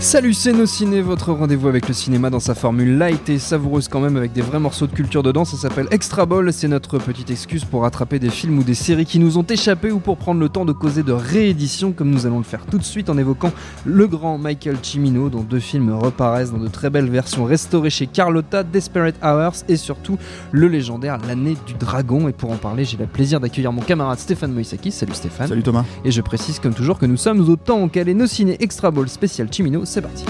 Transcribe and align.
Salut, 0.00 0.32
c'est 0.32 0.52
Nos 0.52 0.64
Ciné, 0.64 1.00
votre 1.00 1.32
rendez-vous 1.32 1.66
avec 1.66 1.88
le 1.88 1.92
cinéma 1.92 2.30
dans 2.30 2.38
sa 2.38 2.54
formule 2.54 2.98
light 2.98 3.28
et 3.28 3.40
savoureuse 3.40 3.88
quand 3.88 3.98
même 3.98 4.16
avec 4.16 4.32
des 4.32 4.42
vrais 4.42 4.60
morceaux 4.60 4.86
de 4.86 4.92
culture 4.92 5.24
dedans. 5.24 5.44
Ça 5.44 5.56
s'appelle 5.56 5.88
Extra 5.90 6.24
Ball. 6.24 6.52
C'est 6.52 6.68
notre 6.68 6.98
petite 6.98 7.32
excuse 7.32 7.64
pour 7.64 7.82
rattraper 7.82 8.20
des 8.20 8.30
films 8.30 8.60
ou 8.60 8.62
des 8.62 8.74
séries 8.74 9.06
qui 9.06 9.18
nous 9.18 9.38
ont 9.38 9.42
échappé 9.42 9.90
ou 9.90 9.98
pour 9.98 10.16
prendre 10.16 10.40
le 10.40 10.48
temps 10.48 10.64
de 10.64 10.72
causer 10.72 11.02
de 11.02 11.10
réédition, 11.10 11.90
comme 11.90 12.10
nous 12.10 12.26
allons 12.26 12.38
le 12.38 12.44
faire 12.44 12.64
tout 12.64 12.78
de 12.78 12.84
suite 12.84 13.10
en 13.10 13.18
évoquant 13.18 13.50
le 13.84 14.06
grand 14.06 14.38
Michael 14.38 14.76
Cimino, 14.80 15.30
dont 15.30 15.42
deux 15.42 15.58
films 15.58 15.92
reparaissent 15.92 16.52
dans 16.52 16.58
de 16.58 16.68
très 16.68 16.90
belles 16.90 17.10
versions 17.10 17.44
restaurées 17.44 17.90
chez 17.90 18.06
Carlotta, 18.06 18.62
Desperate 18.62 19.16
Hours 19.20 19.64
et 19.68 19.76
surtout 19.76 20.16
le 20.52 20.68
légendaire 20.68 21.18
L'année 21.26 21.56
du 21.66 21.74
dragon. 21.74 22.28
Et 22.28 22.32
pour 22.32 22.52
en 22.52 22.56
parler, 22.56 22.84
j'ai 22.84 22.96
le 22.96 23.06
plaisir 23.06 23.40
d'accueillir 23.40 23.72
mon 23.72 23.82
camarade 23.82 24.20
Stéphane 24.20 24.52
Moïsaki. 24.52 24.92
Salut 24.92 25.14
Stéphane. 25.14 25.48
Salut 25.48 25.64
Thomas. 25.64 25.84
Et 26.04 26.12
je 26.12 26.22
précise 26.22 26.60
comme 26.60 26.74
toujours 26.74 27.00
que 27.00 27.06
nous 27.06 27.16
sommes 27.16 27.40
au 27.40 27.56
temps 27.56 27.88
calé 27.88 28.14
Nos 28.14 28.28
Ciné 28.28 28.56
Extra 28.60 28.92
Ball 28.92 29.08
spécial 29.08 29.48
Cimino 29.52 29.84
c'est 29.88 30.02
parti. 30.02 30.24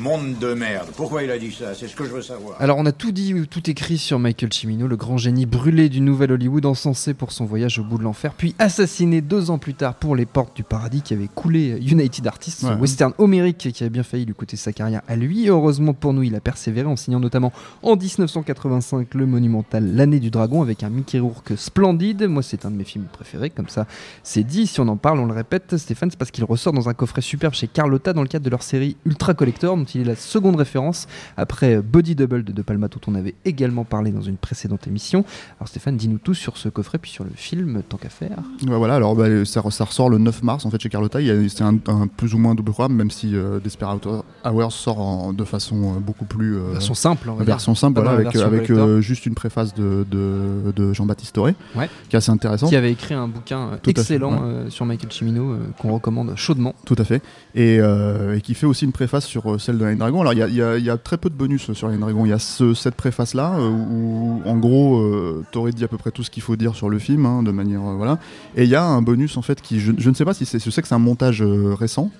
Monde 0.00 0.38
de 0.38 0.54
merde. 0.54 0.88
Pourquoi 0.96 1.22
il 1.22 1.30
a 1.30 1.38
dit 1.38 1.52
ça? 1.52 1.74
C'est 1.74 1.86
ce 1.86 1.94
que 1.94 2.04
je 2.04 2.10
veux 2.10 2.22
savoir. 2.22 2.56
Alors 2.58 2.78
on 2.78 2.86
a 2.86 2.92
tout 2.92 3.12
dit, 3.12 3.34
tout 3.50 3.68
écrit 3.68 3.98
sur 3.98 4.18
Michael 4.18 4.50
Cimino, 4.52 4.86
le 4.88 4.96
grand 4.96 5.18
génie 5.18 5.44
brûlé 5.44 5.88
du 5.90 6.00
nouvel 6.00 6.32
Hollywood, 6.32 6.64
encensé 6.64 7.12
pour 7.12 7.32
son 7.32 7.44
voyage 7.44 7.78
au 7.78 7.84
bout 7.84 7.98
de 7.98 8.02
l'enfer, 8.04 8.32
puis 8.34 8.54
assassiné 8.58 9.20
deux 9.20 9.50
ans 9.50 9.58
plus 9.58 9.74
tard 9.74 9.94
pour 9.94 10.16
Les 10.16 10.24
Portes 10.24 10.56
du 10.56 10.62
Paradis 10.62 11.02
qui 11.02 11.12
avait 11.12 11.28
coulé 11.28 11.78
United 11.82 12.26
Artists, 12.26 12.62
Ouais. 12.62 12.74
western 12.76 13.12
homérique 13.18 13.58
qui 13.72 13.82
avait 13.82 13.90
bien 13.90 14.02
failli 14.02 14.24
lui 14.24 14.32
coûter 14.34 14.56
sa 14.56 14.72
carrière 14.72 15.02
à 15.06 15.16
lui. 15.16 15.44
Et 15.44 15.48
heureusement 15.50 15.92
pour 15.92 16.14
nous, 16.14 16.22
il 16.22 16.34
a 16.34 16.40
persévéré 16.40 16.86
en 16.86 16.96
signant 16.96 17.20
notamment 17.20 17.52
en 17.82 17.94
1985 17.96 19.12
le 19.14 19.26
monumental 19.26 19.94
L'année 19.94 20.20
du 20.20 20.30
dragon 20.30 20.62
avec 20.62 20.82
un 20.82 20.88
Mickey 20.88 21.18
Rourke 21.18 21.52
splendide. 21.56 22.22
Moi 22.26 22.42
c'est 22.42 22.64
un 22.64 22.70
de 22.70 22.76
mes 22.76 22.84
films 22.84 23.06
préférés, 23.12 23.50
comme 23.50 23.68
ça 23.68 23.86
c'est 24.22 24.44
dit. 24.44 24.66
Si 24.66 24.80
on 24.80 24.88
en 24.88 24.96
parle, 24.96 25.18
on 25.20 25.26
le 25.26 25.34
répète, 25.34 25.76
Stéphane, 25.76 26.10
c'est 26.10 26.18
parce 26.18 26.30
qu'il 26.30 26.44
ressort 26.44 26.72
dans 26.72 26.88
un 26.88 26.94
coffret 26.94 27.20
superbe 27.20 27.52
chez 27.54 27.66
Carlotta 27.66 28.12
dans 28.14 28.22
le 28.22 28.28
cadre 28.28 28.44
de 28.44 28.50
leur 28.50 28.62
série 28.62 28.96
Ultra 29.04 29.34
Collector, 29.34 29.76
il 29.94 30.02
est 30.02 30.04
la 30.04 30.16
seconde 30.16 30.56
référence 30.56 31.06
après 31.36 31.80
Body 31.82 32.14
Double 32.14 32.44
de 32.44 32.52
De 32.52 32.62
Palma, 32.62 32.88
dont 32.88 33.00
on 33.06 33.14
avait 33.14 33.34
également 33.44 33.84
parlé 33.84 34.10
dans 34.10 34.20
une 34.22 34.36
précédente 34.36 34.86
émission. 34.86 35.24
Alors 35.58 35.68
Stéphane, 35.68 35.96
dis-nous 35.96 36.18
tout 36.18 36.34
sur 36.34 36.56
ce 36.56 36.68
coffret, 36.68 36.98
puis 36.98 37.10
sur 37.10 37.24
le 37.24 37.30
film, 37.34 37.82
tant 37.88 37.96
qu'à 37.96 38.08
faire. 38.08 38.38
Ouais, 38.66 38.76
voilà, 38.76 38.94
alors 38.96 39.14
bah, 39.14 39.44
ça, 39.44 39.62
ça 39.70 39.84
ressort 39.84 40.10
le 40.10 40.18
9 40.18 40.42
mars 40.42 40.66
en 40.66 40.70
fait 40.70 40.80
chez 40.80 40.88
Carlotta. 40.88 41.18
C'est 41.48 41.62
un, 41.62 41.76
un 41.86 42.06
plus 42.06 42.34
ou 42.34 42.38
moins 42.38 42.54
double 42.54 42.72
programme, 42.72 42.94
même 42.96 43.10
si 43.10 43.34
euh, 43.34 43.58
Desperate 43.60 44.06
Hours 44.44 44.72
sort 44.72 45.00
en- 45.00 45.32
de 45.32 45.44
façon 45.44 45.96
euh, 45.96 46.00
beaucoup 46.00 46.24
plus. 46.24 46.56
euh, 46.56 46.72
Version 46.72 46.94
simple, 46.94 47.28
on 47.28 47.32
va 47.34 47.38
dire. 47.44 47.54
version 47.54 47.74
simple, 47.74 48.00
voilà, 48.00 48.16
avec, 48.44 48.70
euh, 48.70 49.00
juste 49.00 49.26
une 49.26 49.34
préface 49.34 49.74
de, 49.74 50.06
de, 50.10 50.72
de 50.74 50.92
Jean-Baptiste 50.92 51.34
Toré, 51.34 51.54
Ouais. 51.76 51.88
qui 52.08 52.16
est 52.16 52.18
assez 52.18 52.30
intéressant. 52.30 52.68
Qui 52.68 52.76
avait 52.76 52.92
écrit 52.92 53.14
un 53.14 53.28
bouquin 53.28 53.58
euh, 53.72 53.76
Tout 53.82 53.90
à 53.90 53.94
fait, 53.94 54.00
excellent 54.14 54.32
ouais. 54.32 54.38
euh, 54.42 54.70
sur 54.70 54.86
Michael 54.86 55.12
Cimino 55.12 55.52
euh, 55.52 55.58
qu'on 55.78 55.92
recommande 55.92 56.32
chaudement. 56.36 56.74
Tout 56.86 56.96
à 56.98 57.04
fait. 57.04 57.22
Et, 57.54 57.78
euh, 57.80 58.36
et 58.36 58.40
qui 58.40 58.54
fait 58.54 58.66
aussi 58.66 58.84
une 58.84 58.92
préface 58.92 59.26
sur 59.26 59.52
euh, 59.52 59.58
celle 59.58 59.79
de 59.80 59.94
Dragon. 59.94 60.20
Alors 60.20 60.32
il 60.32 60.54
y 60.54 60.90
a, 60.90 60.96
très 60.96 61.16
peu 61.16 61.30
de 61.30 61.34
bonus 61.34 61.72
sur 61.72 61.88
Line 61.88 62.00
Dragon. 62.00 62.24
Il 62.24 62.28
y 62.28 62.32
a 62.32 62.38
ce- 62.38 62.74
cette 62.74 62.94
préface-là 62.94 63.54
euh, 63.58 63.68
où, 63.68 64.42
en 64.44 64.56
gros, 64.56 64.98
euh, 65.00 65.44
t'aurais 65.52 65.72
dit 65.72 65.84
à 65.84 65.88
peu 65.88 65.96
près 65.96 66.10
tout 66.10 66.22
ce 66.22 66.30
qu'il 66.30 66.42
faut 66.42 66.56
dire 66.56 66.74
sur 66.74 66.88
le 66.88 66.98
film, 66.98 67.26
hein, 67.26 67.42
de 67.42 67.50
manière. 67.50 67.80
euh, 67.80 67.94
voilà. 67.96 68.18
Et 68.56 68.64
il 68.64 68.68
y 68.70 68.74
a 68.74 68.84
un 68.84 69.02
bonus 69.02 69.36
en 69.36 69.42
fait 69.42 69.60
qui. 69.60 69.80
Je, 69.80 69.92
ne 70.08 70.14
sais 70.14 70.24
pas 70.24 70.34
si 70.34 70.46
c'est. 70.46 70.62
Je 70.62 70.70
sais 70.70 70.82
que 70.82 70.88
c'est 70.88 70.94
un 70.94 70.98
montage 70.98 71.42
euh, 71.42 71.74
récent. 71.74 72.10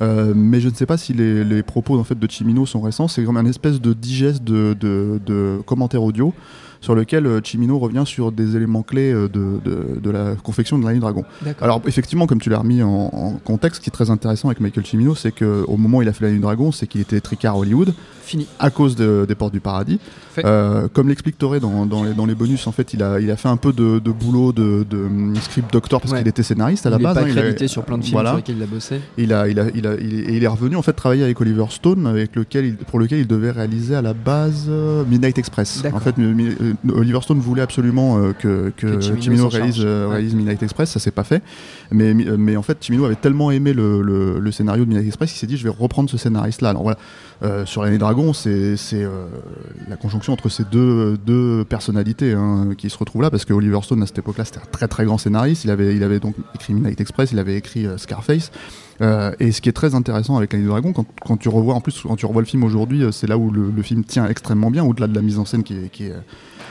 mais 0.00 0.60
je 0.60 0.68
ne 0.68 0.74
sais 0.74 0.86
pas 0.86 0.96
si 0.96 1.12
les, 1.12 1.62
propos 1.62 1.98
en 1.98 2.04
fait 2.04 2.18
de 2.18 2.30
Chimino 2.30 2.66
sont 2.66 2.80
récents. 2.80 3.08
C'est 3.08 3.24
comme 3.24 3.36
un 3.36 3.46
espèce 3.46 3.80
de 3.80 3.92
digeste 3.92 4.42
de, 4.44 4.76
de, 4.78 5.20
de 5.24 5.60
commentaire 5.66 6.02
audio 6.02 6.34
sur 6.84 6.94
lequel 6.94 7.26
euh, 7.26 7.40
Chimino 7.42 7.78
revient 7.78 8.02
sur 8.04 8.30
des 8.30 8.56
éléments 8.56 8.82
clés 8.82 9.10
euh, 9.10 9.26
de, 9.26 9.58
de, 9.64 9.98
de 10.00 10.10
la 10.10 10.34
confection 10.42 10.78
de 10.78 10.86
Line 10.86 11.00
Dragon. 11.00 11.24
D'accord. 11.42 11.64
Alors 11.64 11.80
effectivement, 11.86 12.26
comme 12.26 12.40
tu 12.40 12.50
l'as 12.50 12.58
remis 12.58 12.82
en, 12.82 12.90
en 13.12 13.32
contexte, 13.42 13.78
ce 13.78 13.84
qui 13.84 13.88
est 13.88 13.92
très 13.92 14.10
intéressant 14.10 14.48
avec 14.48 14.60
Michael 14.60 14.84
Cimino, 14.84 15.14
c'est 15.14 15.32
qu'au 15.32 15.76
moment 15.78 15.98
où 15.98 16.02
il 16.02 16.08
a 16.08 16.12
fait 16.12 16.26
la 16.26 16.30
du 16.30 16.40
Dragon, 16.40 16.72
c'est 16.72 16.86
qu'il 16.86 17.00
était 17.00 17.20
tricard 17.20 17.54
à 17.54 17.58
Hollywood 17.58 17.94
Fini. 18.22 18.46
à 18.58 18.70
cause 18.70 18.96
de- 18.96 19.24
des 19.26 19.34
Portes 19.34 19.52
du 19.54 19.60
Paradis. 19.60 19.98
Euh, 20.44 20.88
comme 20.92 21.08
l'explique 21.08 21.38
Toré 21.38 21.60
dans, 21.60 21.86
dans, 21.86 22.02
les, 22.04 22.12
dans 22.12 22.26
les 22.26 22.34
bonus, 22.34 22.66
en 22.66 22.72
fait, 22.72 22.92
il 22.92 23.02
a, 23.02 23.20
il 23.20 23.30
a 23.30 23.36
fait 23.36 23.48
un 23.48 23.56
peu 23.56 23.72
de, 23.72 23.98
de 23.98 24.10
boulot 24.10 24.52
de, 24.52 24.84
hum, 24.92 25.34
script 25.40 25.72
doctor 25.72 26.00
parce 26.00 26.12
Ouais. 26.12 26.18
qu'il 26.18 26.28
était 26.28 26.42
scénariste 26.42 26.84
à 26.86 26.90
la 26.90 26.96
il 26.98 27.02
base. 27.02 27.14
n'est 27.16 27.20
hein, 27.20 27.24
pas 27.24 27.30
il 27.30 27.38
a- 27.38 27.42
crédité 27.42 27.68
sur 27.68 27.84
plein 27.84 27.96
de 27.98 28.02
films 28.02 28.14
voilà. 28.14 28.30
sur 28.30 28.36
lesquels 28.38 28.56
il 28.58 28.62
a 28.62 28.66
bossé. 28.66 29.00
Il 29.16 29.32
a, 29.32 29.48
il 29.48 29.58
a, 29.60 29.66
il 29.74 29.86
a, 29.86 29.94
il 29.94 30.30
il 30.34 30.42
est 30.44 30.46
revenu 30.48 30.76
en 30.76 30.82
fait 30.82 30.92
travailler 30.92 31.22
avec 31.24 31.40
Oliver 31.40 31.64
Stone, 31.70 32.06
avec 32.06 32.34
lequel 32.36 32.76
pour 32.76 32.98
lequel 32.98 33.20
il 33.20 33.26
devait 33.26 33.50
réaliser 33.52 33.94
à 33.94 34.02
la 34.02 34.12
base 34.14 34.68
Midnight 35.08 35.38
Express. 35.38 35.82
En 35.92 36.00
fait, 36.00 36.14
Oliver 36.88 37.20
Stone 37.22 37.38
voulait 37.38 37.62
absolument 37.62 38.18
euh, 38.18 38.32
que, 38.32 38.72
que 38.76 39.00
s'en 39.00 39.48
réalise, 39.48 39.76
euh, 39.84 40.06
Ouais. 40.08 40.14
réalise 40.14 40.34
Midnight 40.34 40.62
Express, 40.62 40.90
ça 40.90 41.00
s'est 41.00 41.10
pas 41.10 41.24
fait. 41.24 41.42
Mais, 41.90 42.12
euh, 42.14 42.36
mais 42.38 42.56
en 42.56 42.62
fait, 42.62 42.78
Cimino 42.82 43.04
avait 43.04 43.14
tellement 43.14 43.50
aimé 43.50 43.72
le, 43.72 44.02
le- 44.02 44.38
le 44.38 44.52
scénario 44.52 44.84
de 44.84 44.88
Midnight 44.88 45.06
Express 45.06 45.30
qu'il 45.30 45.38
s'est 45.38 45.46
dit 45.46 45.56
je 45.56 45.64
vais 45.64 45.70
reprendre 45.76 46.08
ce 46.10 46.16
scénariste-là. 46.16 46.70
Alors 46.70 46.82
voilà, 46.82 46.98
euh, 47.42 47.64
sur 47.66 47.82
l'année 47.82 47.98
Dragon, 47.98 48.32
c'est 48.32 48.76
c'est, 48.76 49.02
euh, 49.04 49.26
la 49.88 49.96
conjonction 49.96 50.32
entre 50.32 50.48
ces 50.48 50.64
deux, 50.64 51.16
deux 51.26 51.64
personnalités 51.64 52.32
hein, 52.32 52.68
qui 52.76 52.90
se 52.90 52.98
retrouvent 52.98 53.22
là, 53.22 53.30
parce 53.30 53.44
que 53.44 53.52
Oliver 53.52 53.80
Stone 53.82 54.02
à 54.02 54.06
cette 54.06 54.18
époque-là 54.18 54.44
c'était 54.44 54.58
un 54.60 54.70
très 54.70 54.88
très 54.88 55.04
grand 55.04 55.18
scénariste. 55.18 55.64
Il 55.64 55.70
avait, 55.70 55.94
il 55.94 56.02
avait 56.02 56.20
donc 56.20 56.34
écrit 56.54 56.74
Midnight 56.74 57.00
Express, 57.00 57.30
il 57.32 57.38
avait 57.38 57.56
écrit 57.56 57.86
euh, 57.86 57.98
Scarface. 57.98 58.50
Euh, 59.00 59.32
et 59.40 59.52
ce 59.52 59.60
qui 59.60 59.68
est 59.68 59.72
très 59.72 59.94
intéressant 59.94 60.36
avec 60.36 60.52
l'année 60.52 60.64
du 60.64 60.70
dragon, 60.70 60.92
quand, 60.92 61.06
quand 61.24 61.36
tu 61.36 61.48
revois 61.48 61.74
en 61.74 61.80
plus 61.80 62.02
quand 62.02 62.16
tu 62.16 62.26
revois 62.26 62.42
le 62.42 62.46
film 62.46 62.62
aujourd'hui, 62.64 63.02
euh, 63.02 63.12
c'est 63.12 63.26
là 63.26 63.36
où 63.36 63.50
le, 63.50 63.70
le 63.70 63.82
film 63.82 64.04
tient 64.04 64.26
extrêmement 64.28 64.70
bien, 64.70 64.84
au-delà 64.84 65.06
de 65.08 65.14
la 65.14 65.22
mise 65.22 65.38
en 65.38 65.44
scène 65.44 65.62
qui 65.62 65.74
est, 65.74 65.88
qui 65.90 66.06
est, 66.06 66.12
euh, 66.12 66.20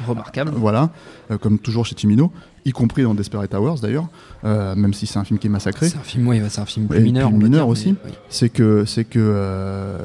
Remarquable. 0.07 0.51
voilà, 0.55 0.89
euh, 1.31 1.37
comme 1.37 1.59
toujours 1.59 1.85
chez 1.85 1.95
Timino, 1.95 2.31
y 2.65 2.71
compris 2.71 3.03
dans 3.03 3.13
Desperate 3.13 3.53
Hours 3.53 3.79
d'ailleurs, 3.81 4.07
même 4.43 4.93
si 4.93 5.05
c'est 5.05 5.19
un 5.19 5.23
film 5.23 5.37
qui 5.37 5.47
est 5.47 5.49
massacré. 5.49 5.89
C'est 5.89 5.97
un 5.97 6.01
film, 6.01 6.27
ouais, 6.27 6.41
c'est 6.49 6.61
un 6.61 6.65
film 6.65 6.87
plus 6.87 7.01
mineur. 7.01 7.29
mineur 7.31 7.49
dire, 7.49 7.67
aussi. 7.67 7.95
oui. 8.05 8.11
C'est 8.29 8.49
que 8.49 8.85
c'est 8.85 9.03
que 9.03 9.97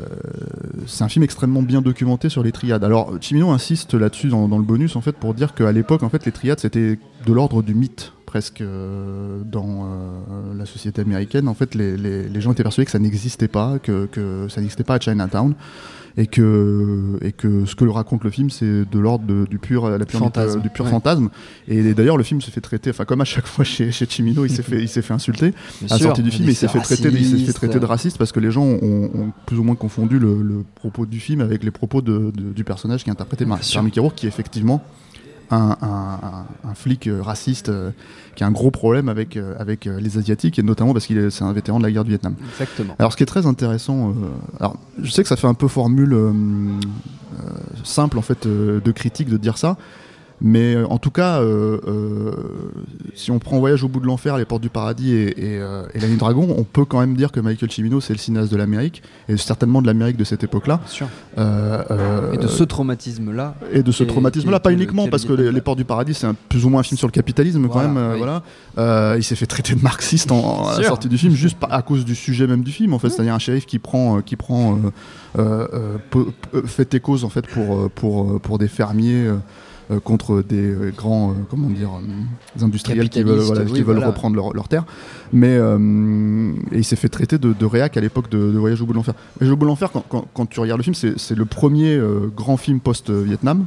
c'est 0.87 1.05
un 1.05 1.09
film 1.09 1.23
extrêmement 1.23 1.63
bien 1.63 1.81
documenté 1.81 2.29
sur 2.29 2.43
les 2.43 2.53
triades. 2.53 2.85
Alors 2.85 3.15
Chimino 3.21 3.51
insiste 3.51 3.95
là-dessus 3.95 4.29
dans, 4.29 4.49
dans 4.49 4.59
le 4.59 4.65
bonus 4.65 4.97
en 4.97 5.01
fait 5.01 5.13
pour 5.13 5.35
dire 5.35 5.55
qu'à 5.55 5.73
l'époque 5.73 6.03
en 6.03 6.09
fait 6.09 6.27
les 6.27 6.33
triades 6.33 6.59
c'était 6.61 6.99
de 7.27 7.33
l'ordre 7.33 7.63
du 7.63 7.75
mythe 7.75 8.13
presque 8.33 8.61
euh, 8.61 9.41
dans 9.45 9.85
euh, 9.85 10.55
la 10.57 10.67
société 10.67 11.01
américaine. 11.01 11.49
En 11.49 11.55
fait 11.55 11.75
les, 11.75 11.97
les- 11.97 12.29
les 12.29 12.41
gens 12.41 12.53
étaient 12.53 12.63
persuadés 12.63 12.85
que 12.87 12.93
ça 12.93 12.99
n'existait 12.99 13.49
pas, 13.49 13.79
que, 13.83 14.07
que 14.07 14.47
ça 14.49 14.61
n'existait 14.61 14.85
pas 14.85 14.95
à 14.97 15.01
Chinatown. 15.01 15.55
Et 16.21 16.27
que, 16.27 17.17
et 17.23 17.31
que 17.31 17.65
ce 17.65 17.77
que 17.77 17.85
raconte 17.85 18.25
le 18.25 18.31
film, 18.31 18.51
c'est 18.51 18.85
de 18.91 18.99
l'ordre 18.99 19.47
du 19.49 19.59
pur, 19.61 19.89
la 19.89 20.05
pure 20.05 20.19
Fantasme, 20.19 20.61
du 20.63 20.69
pur 20.69 20.85
ouais. 20.85 20.91
fantasme. 20.91 21.29
Et 21.69 21.95
d'ailleurs, 21.95 22.17
le 22.17 22.25
film 22.25 22.41
se 22.41 22.51
fait 22.51 22.61
traiter, 22.61 22.91
enfin 22.91 23.05
comme 23.05 23.21
à 23.21 23.25
chaque 23.25 23.47
fois 23.47 23.65
chez, 23.65 23.93
chez 23.93 24.05
Chimino, 24.07 24.45
il 24.45 24.51
s'est 24.51 24.65
fait, 24.65 24.81
il 24.83 24.89
s'est 24.89 25.03
fait 25.03 25.15
insulter 25.15 25.53
Bien 25.81 25.95
à 25.95 25.99
la 25.99 25.99
sortie 26.07 26.23
du 26.25 26.33
film, 26.33 26.49
il 26.49 26.57
s'est 26.57 26.67
fait 26.67 26.81
traiter, 26.81 27.11
de- 27.13 27.17
il 27.17 27.25
s'est 27.25 27.31
fait 27.31 27.37
raciste. 27.43 27.57
traiter 27.59 27.79
de 27.79 27.85
raciste 27.87 28.19
parce 28.19 28.33
que 28.33 28.41
les 28.41 28.51
gens 28.51 28.65
ont, 28.65 29.11
ont 29.15 29.33
plus 29.47 29.59
ou 29.61 29.63
moins 29.63 29.77
confondu 29.77 30.19
le, 30.19 30.43
le 30.43 30.65
propos 30.75 31.07
du 31.07 31.21
film 31.21 31.41
avec 31.41 31.63
les 31.63 31.71
propos 31.71 32.03
de- 32.03 32.33
de- 32.35 32.53
du 32.53 32.65
personnage 32.65 33.05
qui 33.05 33.11
est 33.11 33.13
interprété 33.13 33.45
par 33.47 33.61
Mickey 33.85 34.01
Rourke, 34.01 34.17
qui 34.17 34.27
effectivement 34.27 34.83
un, 35.51 35.77
un- 35.81 36.47
un- 36.71 36.75
flic 36.75 37.07
euh, 37.07 37.23
raciste 37.23 37.69
euh, 37.71 37.91
qui 38.37 38.45
a 38.45 38.47
un 38.47 38.51
gros 38.53 38.71
problème 38.71 39.09
avec, 39.09 39.37
euh, 39.37 39.55
avec 39.59 39.87
les 39.87 40.19
Asiatiques, 40.19 40.59
et 40.59 40.63
notamment 40.63 40.93
parce 40.93 41.07
qu'il 41.07 41.19
est, 41.19 41.31
c'est 41.31 41.45
un 41.45 41.53
vétéran 41.53 41.79
de 41.79 41.85
la 41.85 41.91
guerre 41.91 42.05
du 42.05 42.11
Vietnam. 42.11 42.35
Exactement. 42.53 42.95
Alors, 42.99 43.13
ce 43.13 43.17
qui 43.17 43.23
est 43.23 43.27
très 43.27 43.47
intéressant, 43.47 44.11
euh, 44.11 44.13
alors, 44.61 44.77
je 45.03 45.11
sais 45.11 45.23
que 45.23 45.29
ça 45.29 45.37
fait 45.37 45.47
un 45.47 45.55
peu 45.55 45.69
formule 45.69 46.15
simple 47.85 48.19
en 48.19 48.23
fait 48.23 48.47
euh, 48.47 48.81
de 48.81 48.93
critique 48.93 49.29
de 49.29 49.37
dire 49.37 49.59
ça, 49.59 49.77
Mais 50.41 50.75
euh, 50.75 50.87
en 50.89 50.99
tout 50.99 51.11
cas, 51.11 51.41
euh, 51.41 51.81
euh, 51.87 52.33
si 53.15 53.31
on 53.31 53.39
prend 53.39 53.59
Voyage 53.59 53.83
au 53.83 53.89
bout 53.89 54.01
de 54.01 54.07
l'enfer, 54.07 54.37
Les 54.37 54.45
Portes 54.45 54.63
du 54.63 54.69
Paradis 54.69 55.13
et, 55.13 55.29
et, 55.39 55.55
et 55.55 56.01
La 56.01 56.09
Nuit 56.09 56.17
Dragon, 56.17 56.55
on 56.57 56.65
peut 56.65 56.85
quand 56.85 57.01
même 57.01 57.17
dire 57.17 57.33
que 57.33 57.41
Michael 57.41 57.71
Cimino, 57.71 58.01
c'est 58.01 58.13
le 58.13 58.19
cinéaste 58.19 58.53
de 58.53 58.57
l'Amérique, 58.57 59.03
et 59.29 59.37
certainement 59.37 59.83
de 59.83 59.87
l'Amérique 59.87 60.17
de 60.17 60.25
cette 60.25 60.45
époque-là. 60.45 60.81
Bien 60.85 60.93
sûr. 60.93 61.09
Et 62.33 62.37
de 62.37 62.47
ce 62.47 62.65
traumatisme-là. 62.65 63.55
et 63.73 63.83
de 63.83 63.93
ce 63.93 64.05
traumatisme-là, 64.05 64.61
pas 64.61 64.73
uniquement, 64.73 65.09
parce 65.09 65.25
que 65.25 65.33
le 65.33 65.51
les, 65.51 65.61
Portes 65.61 65.79
du 65.79 65.85
Paradis, 65.85 66.15
c'est 66.15 66.29
plus 66.49 66.65
ou 66.65 66.69
moins 66.69 66.81
un 66.81 66.85
film 66.85 66.99
sur 66.99 67.09
le 67.09 67.13
capitalisme 67.13 67.69
quand 67.69 67.81
même. 67.81 68.13
oui. 68.13 68.19
voilà. 68.19 69.17
Il 69.17 69.25
s'est 69.25 69.37
fait 69.37 69.47
traiter 69.47 69.75
de 69.75 69.83
marxiste 69.83 70.31
en, 70.31 70.69
à 70.69 70.81
la 70.81 70.87
sortie 70.87 71.09
du 71.09 71.19
film, 71.19 71.35
juste 71.35 71.59
à 71.69 71.83
cause 71.83 72.05
du 72.05 72.15
sujet 72.15 72.47
même 72.47 72.63
du 72.63 72.71
film, 72.71 72.93
en 72.93 72.99
fait. 72.99 73.11
C'est-à-dire 73.11 73.35
un 73.35 73.39
shérif 73.39 73.67
qui 73.67 73.79
prend, 73.79 74.21
qui 74.21 74.37
prend 74.37 74.79
fait 76.65 76.95
et 76.95 77.01
cause 77.01 77.25
en 77.25 77.29
fait 77.29 77.47
pour, 77.47 77.91
pour, 77.91 78.41
pour 78.41 78.59
des 78.59 78.69
fermiers. 78.69 79.29
Euh, 79.91 80.01
contre 80.01 80.43
des 80.43 80.71
euh, 80.71 80.93
grands 80.97 81.31
euh, 81.31 81.35
comment 81.51 81.69
dire 81.71 81.91
industriels 82.61 83.09
qui 83.09 83.23
veulent, 83.23 83.41
qui 83.75 83.83
reprendre 84.07 84.37
leur, 84.37 84.53
leur 84.53 84.69
terre. 84.69 84.85
Mais 85.33 85.57
et 85.57 86.79
il 86.79 86.85
s'est 86.85 86.97
fait 86.97 87.09
traiter 87.09 87.39
de, 87.39 87.53
de 87.53 87.65
réac 87.67 87.97
à 87.97 88.01
l'époque 88.01 88.31
de, 88.31 88.39
de 88.39 88.59
Voyage 88.59 88.81
au 88.83 88.87
bout 88.87 88.93
de 88.93 88.99
l'enfer. 88.99 89.15
Voyage 89.39 89.53
au 89.53 89.57
bout 89.57 89.65
de 89.65 89.71
l'enfer 89.71 89.91
quand, 89.93 90.05
quand- 90.09 90.27
quand 90.35 90.47
tu 90.47 90.61
regardes 90.61 90.79
le 90.81 90.85
film 90.85 90.95
c'est 90.95 91.35
le 91.37 91.45
premier 91.45 92.01
grand 92.37 92.57
film 92.57 92.81
post-Vietnam 92.81 93.67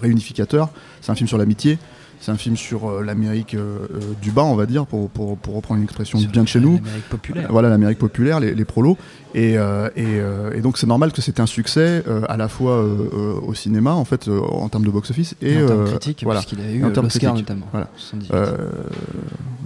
réunificateur. 0.00 0.70
C'est 1.00 1.10
un 1.10 1.14
film 1.14 1.28
sur 1.28 1.38
l'amitié 1.38 1.78
c'est 2.22 2.30
un 2.30 2.36
film 2.36 2.56
sur 2.56 2.88
euh, 2.88 3.02
l'Amérique 3.02 3.54
euh, 3.54 3.78
euh, 3.92 4.00
du 4.22 4.30
bas 4.30 4.44
on 4.44 4.54
va 4.54 4.66
dire 4.66 4.86
pour, 4.86 5.10
pour, 5.10 5.36
pour 5.36 5.56
reprendre 5.56 5.78
une 5.78 5.84
expression 5.84 6.20
Sur 6.20 6.30
bien 6.30 6.44
de 6.44 6.48
chez 6.48 6.60
nous 6.60 6.76
L'Amérique 6.76 7.08
populaire. 7.10 7.48
voilà 7.50 7.68
l'Amérique 7.68 7.98
populaire, 7.98 8.38
les, 8.38 8.54
les 8.54 8.64
prolos. 8.64 8.96
Et, 9.34 9.54
et, 9.96 10.20
et 10.54 10.60
donc 10.60 10.76
c'est 10.76 10.86
normal 10.86 11.10
que 11.10 11.22
c'était 11.22 11.40
un 11.40 11.46
succès 11.46 12.04
à 12.28 12.36
la 12.36 12.48
fois 12.48 12.84
au 12.84 13.54
cinéma, 13.54 13.94
en 13.94 14.04
fait, 14.04 14.28
en 14.28 14.68
termes 14.68 14.84
de 14.84 14.90
box-office, 14.90 15.36
et, 15.40 15.62
en 15.62 15.66
termes 15.66 15.84
critiques, 15.86 16.20
voilà. 16.22 16.40
puisqu'il 16.40 16.60
a 16.60 16.70
eu 16.70 16.80
l'Oscar 16.80 17.34
notamment. 17.34 17.66
Voilà. 17.72 17.88
78. 17.96 18.36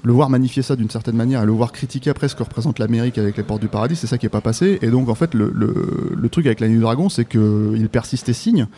Le 0.04 0.12
voir 0.12 0.30
magnifier 0.30 0.62
ça 0.62 0.76
d'une 0.76 0.88
certaine 0.88 1.16
manière 1.16 1.42
et 1.42 1.46
le 1.46 1.50
voir 1.50 1.72
critiquer 1.72 2.10
après 2.10 2.28
ce 2.28 2.36
que 2.36 2.44
représente 2.44 2.78
l'Amérique 2.78 3.18
avec 3.18 3.36
les 3.36 3.42
portes 3.42 3.60
du 3.60 3.66
paradis, 3.66 3.96
c'est 3.96 4.06
ça 4.06 4.18
qui 4.18 4.26
est 4.26 4.30
pas 4.30 4.40
passé. 4.40 4.78
Et 4.82 4.88
donc 4.88 5.08
en 5.08 5.16
fait, 5.16 5.34
le, 5.34 5.50
le, 5.52 6.12
le 6.16 6.28
truc 6.28 6.46
avec 6.46 6.60
la 6.60 6.68
nuit 6.68 6.76
du 6.76 6.82
dragon, 6.82 7.08
c'est 7.08 7.24
qu'il 7.24 7.88
persiste 7.90 8.28
et 8.28 8.34
signe. 8.34 8.68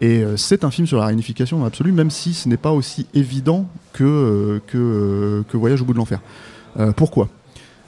Et 0.00 0.22
euh, 0.22 0.36
c'est 0.36 0.64
un 0.64 0.70
film 0.70 0.86
sur 0.86 0.98
la 0.98 1.06
réunification 1.06 1.64
absolue, 1.64 1.92
même 1.92 2.10
si 2.10 2.34
ce 2.34 2.48
n'est 2.48 2.56
pas 2.56 2.72
aussi 2.72 3.06
évident 3.14 3.66
que, 3.92 4.04
euh, 4.04 4.60
que, 4.66 4.78
euh, 4.78 5.42
que 5.48 5.56
Voyage 5.56 5.82
au 5.82 5.84
bout 5.84 5.92
de 5.92 5.98
l'enfer. 5.98 6.20
Euh, 6.78 6.92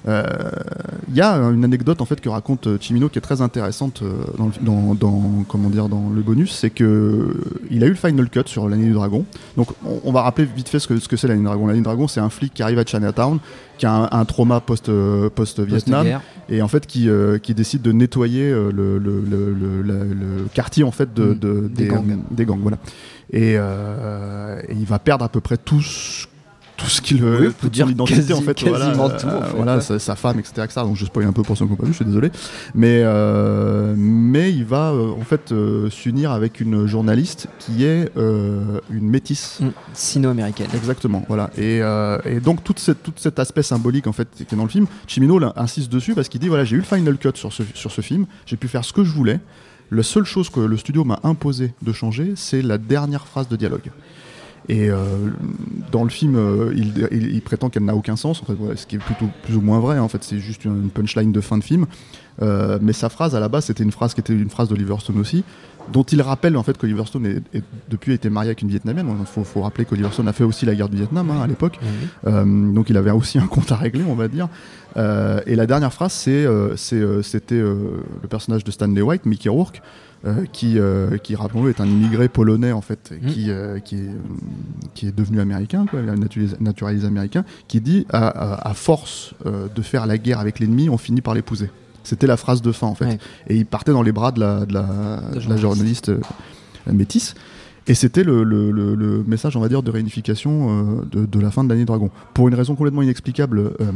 Euh, 0.08 0.22
Il 1.08 1.16
y 1.16 1.20
a 1.20 1.34
une 1.36 1.64
anecdote 1.64 2.00
en 2.00 2.04
fait 2.04 2.20
que 2.20 2.28
raconte 2.28 2.66
euh, 2.68 2.78
Chimino 2.80 3.08
qui 3.08 3.18
est 3.18 3.22
très 3.22 3.42
intéressante 3.42 4.00
euh, 4.02 4.12
dans, 4.38 4.46
le- 4.46 4.52
dans, 4.64 4.94
dans- 4.94 5.44
comment 5.48 5.68
dire, 5.68 5.88
dans 5.88 6.08
le 6.08 6.22
bonus, 6.22 6.52
c'est 6.52 6.70
que 6.70 7.34
il 7.70 7.82
a 7.82 7.86
eu 7.86 7.90
le 7.90 7.94
final 7.96 8.30
cut 8.30 8.40
sur 8.46 8.68
l'année 8.68 8.86
du 8.86 8.92
dragon. 8.92 9.24
Donc 9.56 9.68
on, 9.84 10.00
on 10.04 10.12
va 10.12 10.22
rappeler 10.22 10.46
vite 10.46 10.68
fait 10.68 10.78
ce 10.78 10.86
que, 10.88 10.98
ce 10.98 11.08
que 11.08 11.16
c'est 11.16 11.26
l'année 11.28 11.40
du 11.40 11.46
dragon. 11.46 11.66
L'année 11.66 11.80
du 11.80 11.84
dragon, 11.84 12.06
c'est 12.08 12.20
un 12.20 12.30
flic 12.30 12.54
qui 12.54 12.62
arrive 12.62 12.78
à 12.78 12.84
Chinatown, 12.86 13.38
qui 13.76 13.84
a 13.86 13.92
un, 13.92 14.08
un 14.20 14.24
trauma 14.24 14.60
post, 14.60 14.90
post-Vietnam, 15.34 16.00
Post-guerre. 16.06 16.22
et 16.48 16.62
en 16.62 16.68
fait 16.68 16.86
qui, 16.86 17.08
euh, 17.10 17.38
qui 17.38 17.52
décide 17.54 17.82
de 17.82 17.92
nettoyer 17.92 18.50
le, 18.50 20.46
quartier 20.54 20.84
en 20.84 20.90
fait 20.92 21.12
de, 21.14 21.24
Mm. 21.24 21.38
de- 21.38 21.68
Des 21.74 21.86
gangs. 21.86 22.18
des 22.30 22.44
gangs, 22.46 22.60
voilà. 22.60 22.78
Et, 23.32 23.54
euh, 23.56 24.60
et 24.68 24.74
il 24.74 24.86
va 24.86 24.98
perdre 24.98 25.24
à 25.24 25.28
peu 25.28 25.40
près 25.40 25.56
tout 25.56 25.80
ce, 25.82 26.26
tout 26.80 26.88
ce 26.88 27.00
qu'il 27.02 27.16
Oui, 27.22 27.30
veut, 27.30 27.52
toute 27.52 27.70
dire 27.72 27.86
son 27.86 27.92
identité 27.92 28.20
quasi- 28.20 28.32
en 28.32 28.40
fait, 28.40 28.54
quasiment 28.54 28.78
voilà, 28.94 29.14
tout, 29.18 29.26
en 29.26 29.42
fait, 29.42 29.56
voilà 29.56 29.74
ouais. 29.76 29.80
sa, 29.82 29.98
sa 29.98 30.16
femme, 30.16 30.38
etc., 30.38 30.52
etc. 30.64 30.80
Donc 30.82 30.96
je 30.96 31.04
spoil 31.04 31.26
un 31.26 31.32
peu 31.32 31.42
pour 31.42 31.56
ceux 31.56 31.64
qui 31.66 31.70
n'ont 31.70 31.76
pas 31.76 31.84
vu, 31.84 31.92
je 31.92 31.96
suis 31.96 32.04
désolé. 32.04 32.30
Mais 32.74 33.02
euh, 33.04 33.94
mais 33.96 34.52
il 34.52 34.64
va 34.64 34.90
euh, 34.92 35.10
en 35.12 35.24
fait 35.24 35.52
euh, 35.52 35.90
s'unir 35.90 36.30
avec 36.32 36.60
une 36.60 36.86
journaliste 36.86 37.48
qui 37.58 37.84
est 37.84 38.10
une 38.16 39.08
métisse. 39.08 39.60
Sino-américaine. 39.92 40.68
Exactement, 40.74 41.24
voilà. 41.28 41.50
Et, 41.58 41.80
et 42.24 42.40
donc 42.40 42.60
cette, 42.76 43.02
tout 43.02 43.12
cet 43.16 43.38
aspect 43.38 43.62
symbolique 43.62 44.06
en 44.06 44.12
fait 44.12 44.28
qui 44.34 44.42
est 44.42 44.56
dans 44.56 44.62
le 44.64 44.68
film, 44.68 44.86
Chimino 45.06 45.40
insiste 45.56 45.90
dessus 45.92 46.14
parce 46.14 46.28
qu'il 46.28 46.40
dit 46.40 46.48
voilà 46.48 46.64
j'ai 46.64 46.76
eu 46.76 46.80
le 46.80 46.84
final 46.84 47.16
cut 47.18 47.30
sur 47.34 47.52
ce, 47.52 47.62
sur 47.74 47.90
ce 47.90 48.00
film, 48.00 48.26
j'ai 48.46 48.56
pu 48.56 48.68
faire 48.68 48.84
ce 48.84 48.92
que 48.92 49.04
je 49.04 49.10
voulais. 49.12 49.40
La 49.90 50.04
seule 50.04 50.24
chose 50.24 50.50
que 50.50 50.60
le 50.60 50.76
studio 50.76 51.02
m'a 51.04 51.18
imposé 51.24 51.74
de 51.82 51.92
changer, 51.92 52.34
c'est 52.36 52.62
la 52.62 52.78
dernière 52.78 53.26
phrase 53.26 53.48
de 53.48 53.56
dialogue. 53.56 53.90
Et 54.68 54.88
euh, 54.90 54.96
dans 55.90 56.04
le 56.04 56.10
film, 56.10 56.36
euh, 56.36 56.72
il, 56.76 57.08
il- 57.10 57.34
il 57.34 57.42
prétend 57.42 57.70
qu'elle 57.70 57.84
n'a 57.84 57.94
aucun 57.96 58.14
sens, 58.16 58.42
en 58.42 58.44
fait, 58.44 58.54
ce 58.76 58.86
qui 58.86 58.96
est 58.96 59.00
plutôt 59.00 59.26
plus 59.42 59.56
ou 59.56 59.60
moins 59.60 59.80
vrai. 59.80 59.98
En 59.98 60.08
fait, 60.08 60.22
c'est 60.22 60.38
juste 60.38 60.64
une, 60.64 60.90
punchline 60.90 61.32
de 61.32 61.40
fin 61.40 61.58
de 61.58 61.64
film. 61.64 61.86
Euh, 62.42 62.78
mais 62.80 62.92
sa 62.92 63.08
phrase 63.08 63.34
à 63.34 63.40
la 63.40 63.48
base, 63.48 63.64
c'était 63.66 63.82
une 63.82 63.90
phrase 63.90 64.14
qui 64.14 64.20
était 64.20 64.32
une 64.32 64.48
phrase 64.48 64.68
d'Oliver 64.68 64.94
Stone 65.00 65.18
aussi, 65.18 65.44
dont 65.92 66.04
il 66.04 66.22
rappelle 66.22 66.56
en 66.56 66.62
fait 66.62 66.78
qu'Oliver 66.78 67.04
Stone 67.04 67.26
est, 67.26 67.42
est- 67.58 67.64
depuis 67.90 68.12
a 68.12 68.14
été 68.14 68.30
marié 68.30 68.48
avec 68.50 68.62
une 68.62 68.68
Vietnamienne. 68.68 69.08
Il 69.18 69.26
faut, 69.26 69.44
faut 69.44 69.60
rappeler 69.62 69.84
qu'Oliver 69.84 70.08
Stone 70.12 70.28
a 70.28 70.32
fait 70.32 70.44
aussi 70.44 70.64
la 70.64 70.74
guerre 70.74 70.88
du 70.88 70.96
Vietnam 70.96 71.28
hein, 71.30 71.40
à 71.42 71.46
l'époque. 71.46 71.78
Donc 72.24 72.88
il 72.90 72.96
avait 72.96 73.10
aussi 73.10 73.38
un 73.38 73.46
compte 73.46 73.70
à 73.72 73.76
régler, 73.76 74.04
on 74.08 74.14
va 74.14 74.28
dire. 74.28 74.48
Et 74.96 75.54
la 75.56 75.66
dernière 75.66 75.92
phrase, 75.92 76.12
c'est, 76.12 76.46
c'était 77.22 77.60
le 77.60 78.28
personnage 78.28 78.64
de 78.64 78.70
Stanley 78.70 79.02
White, 79.02 79.26
Mickey 79.26 79.48
Rourke, 79.48 79.82
euh, 80.26 80.44
qui, 80.52 80.78
euh, 80.78 81.16
qui 81.18 81.34
rappelons-le, 81.34 81.70
est 81.70 81.80
un 81.80 81.86
immigré 81.86 82.28
polonais 82.28 82.72
en 82.72 82.80
fait, 82.80 83.12
Mm. 83.22 83.26
qui, 83.26 83.50
euh, 83.50 83.78
qui, 83.78 83.96
est, 83.96 84.10
qui 84.94 85.06
est 85.08 85.16
devenu 85.16 85.40
américain, 85.40 85.86
quoi, 85.90 86.02
naturalisé, 86.02 86.56
naturalisé 86.60 87.06
américain, 87.06 87.44
qui 87.68 87.80
dit 87.80 88.06
à, 88.10 88.26
à- 88.28 88.68
à 88.70 88.74
force 88.74 89.34
de 89.44 89.82
faire 89.82 90.06
la 90.06 90.18
guerre 90.18 90.38
avec 90.40 90.58
l'ennemi, 90.58 90.88
on 90.88 90.98
finit 90.98 91.20
par 91.22 91.34
l'épouser. 91.34 91.70
C'était 92.02 92.26
la 92.26 92.36
phrase 92.36 92.62
de 92.62 92.72
fin 92.72 92.86
en 92.86 92.94
fait. 92.94 93.04
Ouais. 93.06 93.18
Et 93.48 93.56
il 93.56 93.66
partait 93.66 93.92
dans 93.92 94.02
les 94.02 94.12
bras 94.12 94.32
de 94.32 94.40
la, 94.40 94.64
de 94.66 94.72
la, 94.74 95.20
de 95.34 95.48
la 95.48 95.56
journaliste. 95.56 96.10
métisse. 96.86 97.34
Et 97.86 97.94
c'était 97.94 98.22
le, 98.24 98.44
le- 98.44 98.70
le- 98.70 98.94
le 98.94 99.24
message, 99.26 99.56
on 99.56 99.60
va 99.60 99.68
dire, 99.68 99.82
de 99.82 99.90
réunification 99.90 100.68
euh, 100.68 101.02
de, 101.10 101.26
de 101.26 101.40
la 101.40 101.50
fin 101.50 101.64
de 101.64 101.68
l'année 101.70 101.84
Dragon. 101.84 102.10
Pour 102.34 102.46
une 102.48 102.54
raison 102.54 102.74
complètement 102.76 103.02
inexplicable, 103.02 103.58
euh, 103.80 103.90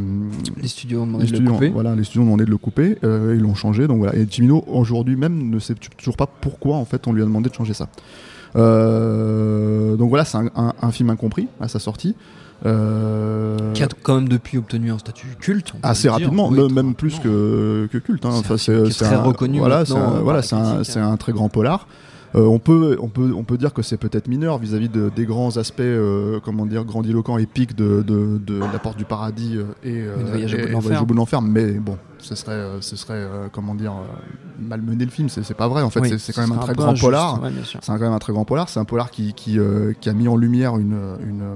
Les 0.60 0.68
studios 0.68 1.02
ont 1.02 1.06
demandé 1.06 1.26
de 1.26 1.38
le 1.38 1.50
couper. 1.50 1.68
voilà, 1.68 1.94
les 1.94 2.02
studios 2.02 2.22
ont 2.22 2.24
demandé 2.26 2.44
de 2.44 2.50
le 2.50 2.56
couper, 2.56 2.98
euh, 3.04 3.34
ils 3.36 3.42
l'ont 3.42 3.54
changé. 3.54 3.86
Donc 3.86 3.98
voilà. 3.98 4.16
Et 4.16 4.26
Jimino, 4.28 4.64
aujourd'hui 4.66 5.16
même, 5.16 5.50
ne 5.50 5.58
sait 5.58 5.74
toujours 5.96 6.16
pas 6.16 6.26
pourquoi 6.26 6.76
en 6.76 6.84
fait 6.84 7.06
on 7.06 7.12
lui 7.12 7.22
a 7.22 7.24
demandé 7.24 7.50
de 7.50 7.54
changer 7.54 7.74
ça. 7.74 7.88
Donc 9.96 10.08
voilà, 10.08 10.24
c'est 10.24 10.38
un, 10.38 10.50
un- 10.56 10.72
un 10.80 10.90
film 10.90 11.10
incompris 11.10 11.48
à 11.60 11.68
sa 11.68 11.78
sortie. 11.78 12.14
Euh, 12.66 13.72
Qui 13.74 13.82
a 13.82 13.88
quand 14.02 14.14
même 14.14 14.28
depuis 14.28 14.56
obtenu 14.58 14.90
un 14.90 14.98
statut 14.98 15.26
culte. 15.38 15.74
assez 15.82 16.08
rapidement, 16.08 16.48
Oui, 16.48 16.56
me- 16.58 16.64
très 16.66 16.74
même 16.74 16.94
plus 16.94 17.18
que, 17.18 17.88
que 17.92 17.98
culte. 17.98 18.24
hein. 18.24 18.30
C'est 18.56 18.80
Enfin, 18.80 19.04
très 19.04 19.14
un- 19.16 19.22
reconnu 19.22 19.58
Voilà, 19.58 19.84
c'est 19.84 19.92
un, 19.94 20.20
voilà, 20.22 20.40
un, 20.52 20.80
hein. 20.80 20.82
un 21.12 21.16
très 21.16 21.32
grand 21.32 21.48
polar. 21.48 21.86
Euh, 22.34 22.44
on, 22.46 22.58
peut, 22.58 22.96
on, 23.00 23.08
peut, 23.08 23.32
on 23.36 23.44
peut 23.44 23.56
dire 23.56 23.72
que 23.72 23.82
c'est 23.82 23.96
peut-être 23.96 24.26
mineur 24.26 24.58
vis-à-vis 24.58 24.88
de- 24.88 25.08
des 25.14 25.24
grands 25.24 25.56
aspects, 25.56 25.80
euh, 25.80 26.40
comment 26.44 26.66
dire, 26.66 26.84
grandiloquents, 26.84 27.38
épiques 27.38 27.76
de, 27.76 28.02
de, 28.02 28.38
de 28.38 28.58
La 28.58 28.78
Porte 28.80 28.98
du 28.98 29.04
Paradis 29.04 29.56
euh, 29.56 29.64
et, 29.84 30.02
Voyage 30.80 31.02
au 31.02 31.06
bout 31.06 31.14
de 31.14 31.18
l'enfer. 31.18 31.42
Mais 31.42 31.72
bon, 31.74 31.96
ce 32.18 32.34
serait, 32.34 32.60
ce 32.80 32.96
serait 32.96 33.14
euh, 33.14 33.46
comment 33.52 33.74
dire, 33.76 33.92
euh, 33.92 34.16
malmener 34.60 35.04
le 35.04 35.10
film. 35.12 35.28
C'est 35.28 35.54
pas 35.54 35.68
vrai. 35.68 35.82
En 35.82 35.90
fait, 35.90 36.00
Oui, 36.00 36.08
c'est- 36.08 36.18
c'est 36.18 36.32
ce 36.32 36.40
quand 36.40 36.46
même 36.48 36.58
un 36.58 36.62
très 36.62 36.74
grand 36.74 36.94
polar. 36.94 37.40
C'est 37.80 37.90
un- 37.92 37.98
quand 37.98 38.04
même 38.04 38.12
un 38.12 38.18
très 38.18 38.32
grand 38.32 38.44
polar. 38.44 38.68
C'est 38.68 38.80
un 38.80 38.84
polar 38.84 39.10
qui, 39.12 39.32
qui, 39.34 39.58
euh, 39.60 39.92
qui 40.00 40.08
a 40.08 40.12
mis 40.12 40.26
en 40.26 40.36
lumière 40.36 40.76
une, 40.76 40.98
une, 41.20 41.54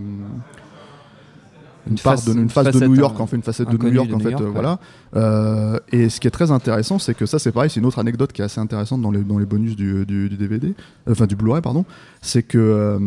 une, 1.88 1.94
Une 1.94 1.98
part 1.98 2.14
face- 2.14 2.24
de, 2.26 2.32
une 2.32 2.38
une 2.42 2.48
face 2.50 2.66
de 2.66 2.72
facette, 2.72 2.88
New 2.88 2.94
York, 2.94 3.16
hein, 3.18 3.22
en 3.22 3.26
fait, 3.26 3.36
une 3.36 3.42
facette 3.42 3.68
de 3.70 3.76
New 3.76 3.92
York, 3.92 4.08
de 4.08 4.14
en 4.14 4.18
New 4.18 4.24
fait, 4.24 4.30
York, 4.30 4.42
euh, 4.44 4.50
voilà. 4.50 4.78
Euh, 5.16 5.78
et 5.90 6.08
ce 6.08 6.20
qui 6.20 6.28
est 6.28 6.30
très 6.30 6.50
intéressant, 6.50 6.98
c'est 6.98 7.14
que 7.14 7.26
ça, 7.26 7.38
c'est 7.38 7.50
pareil, 7.52 7.70
c'est 7.70 7.80
une 7.80 7.86
autre 7.86 7.98
anecdote 7.98 8.32
qui 8.32 8.42
est 8.42 8.44
assez 8.44 8.60
intéressante 8.60 9.00
dans 9.02 9.10
les, 9.10 9.20
dans 9.22 9.38
les 9.38 9.46
bonus 9.46 9.74
du, 9.76 10.04
du, 10.06 10.28
du 10.28 10.36
DVD, 10.36 10.68
euh, 11.08 11.12
enfin 11.12 11.26
du 11.26 11.34
Blu-ray, 11.36 11.62
pardon. 11.62 11.84
C'est 12.20 12.42
que 12.42 12.58
euh, 12.58 12.98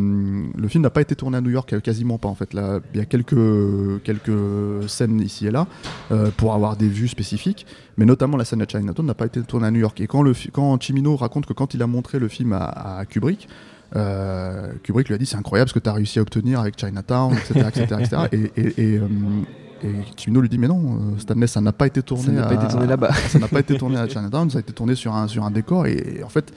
le 0.56 0.68
film 0.68 0.82
n'a 0.84 0.90
pas 0.90 1.02
été 1.02 1.16
tourné 1.16 1.38
à 1.38 1.42
New 1.42 1.50
York, 1.52 1.72
euh, 1.74 1.80
quasiment 1.80 2.18
pas 2.18 2.28
en 2.30 2.36
fait. 2.36 2.54
Là, 2.54 2.80
il 2.94 3.00
y 3.00 3.02
a 3.02 3.06
quelques, 3.06 4.02
quelques 4.04 4.90
scènes 4.90 5.22
ici 5.22 5.48
et 5.48 5.52
là 5.52 5.68
euh, 6.12 6.30
pour 6.38 6.54
avoir 6.54 6.76
des 6.78 6.88
vues 6.88 7.08
spécifiques, 7.08 7.66
mais 7.98 8.06
notamment 8.06 8.38
la 8.38 8.46
scène 8.46 8.62
à 8.62 8.66
Chinatown 8.68 9.06
n'a 9.06 9.14
pas 9.14 9.26
été 9.26 9.42
tournée 9.42 9.68
à 9.68 9.72
New 9.72 9.80
York. 9.80 10.00
Et 10.02 10.08
quand, 10.08 10.22
le, 10.24 10.34
quand 10.52 10.82
Chimino 10.82 11.16
raconte 11.16 11.46
que 11.46 11.54
quand 11.54 11.74
il 11.74 11.82
a 11.84 11.88
montré 11.88 12.20
le 12.20 12.28
film 12.30 12.54
à, 12.54 12.64
à 13.00 13.06
Kubrick, 13.06 13.48
euh, 13.96 14.72
Kubrick 14.84 15.08
lui 15.10 15.16
a 15.16 15.18
dit 15.18 15.26
c'est 15.26 15.38
incroyable 15.38 15.70
ce 15.70 15.74
que 15.74 15.80
tu 15.80 15.90
as 15.90 15.94
réussi 15.94 16.20
à 16.20 16.22
obtenir 16.22 16.60
avec 16.60 16.78
Chinatown, 16.80 17.34
etc. 17.34 17.68
etc., 17.68 17.96
etc. 18.00 18.22
Et, 18.32 18.62
et, 18.62 18.82
et, 18.94 18.98
euh, 18.98 19.08
et 19.84 20.30
lui 20.32 20.50
dit 20.50 20.58
mais 20.58 20.68
non, 20.68 20.82
euh, 21.16 21.20
Stanley, 21.20 21.48
ça 21.48 21.60
n'a 21.62 21.72
pas 21.74 21.88
été 21.88 22.02
tourné, 22.02 22.26
Ça 22.26 22.32
n'a 22.32 22.44
pas 22.44 22.52
à- 22.52 22.64
été 22.64 22.68
tourné 22.68 22.88
là-bas. 22.88 23.14
ça 23.30 23.40
n'a 23.40 23.48
pas 23.48 23.60
été 23.60 23.78
tourné 23.78 23.98
à 23.98 24.08
Chinatown, 24.08 24.50
ça 24.50 24.58
a 24.58 24.62
été 24.62 24.74
tourné 24.74 24.96
sur 24.96 25.14
un, 25.14 25.28
sur 25.28 25.44
un 25.44 25.52
décor. 25.52 25.88
Et 25.88 26.22
en 26.24 26.30
fait, 26.30 26.54